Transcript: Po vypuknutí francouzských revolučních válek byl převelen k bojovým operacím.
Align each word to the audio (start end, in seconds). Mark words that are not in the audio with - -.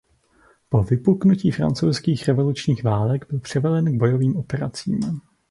Po 0.69 0.83
vypuknutí 0.83 1.51
francouzských 1.51 2.27
revolučních 2.27 2.83
válek 2.83 3.25
byl 3.29 3.39
převelen 3.39 3.85
k 3.85 3.99
bojovým 3.99 4.35
operacím. 4.35 4.99